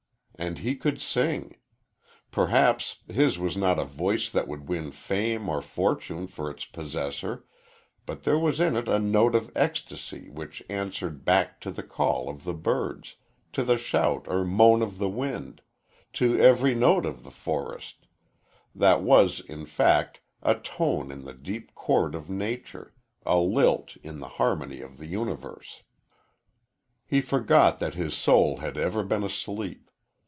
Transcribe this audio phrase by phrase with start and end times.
[0.39, 1.55] And he could sing.
[2.31, 7.45] Perhaps his was not a voice that would win fame or fortune for its possessor,
[8.07, 12.27] but there was in it a note of ecstasy which answered back to the call
[12.27, 13.17] of the birds,
[13.53, 15.61] to the shout or moan of the wind,
[16.13, 18.07] to every note of the forest
[18.73, 22.95] that was, in fact, a tone in the deep chord of nature,
[23.27, 25.83] a lilt in the harmony of the universe.
[27.05, 29.87] He forgot that his soul had ever been asleep.